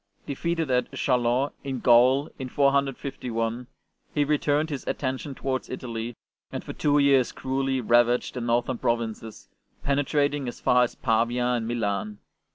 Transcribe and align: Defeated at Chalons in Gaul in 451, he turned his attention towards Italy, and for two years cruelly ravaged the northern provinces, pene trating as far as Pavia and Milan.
Defeated 0.25 0.71
at 0.71 0.91
Chalons 0.93 1.51
in 1.63 1.79
Gaul 1.79 2.31
in 2.39 2.49
451, 2.49 3.67
he 4.15 4.37
turned 4.39 4.71
his 4.71 4.83
attention 4.87 5.35
towards 5.35 5.69
Italy, 5.69 6.15
and 6.51 6.63
for 6.63 6.73
two 6.73 6.97
years 6.97 7.31
cruelly 7.31 7.81
ravaged 7.81 8.33
the 8.33 8.41
northern 8.41 8.79
provinces, 8.79 9.47
pene 9.85 9.97
trating 10.03 10.47
as 10.47 10.59
far 10.59 10.83
as 10.85 10.95
Pavia 10.95 11.45
and 11.45 11.67
Milan. 11.67 12.17